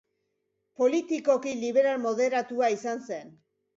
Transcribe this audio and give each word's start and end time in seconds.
Politikoki 0.81 1.53
liberal 1.65 2.01
moderatua 2.07 2.71
izan 2.79 3.05
zen. 3.11 3.35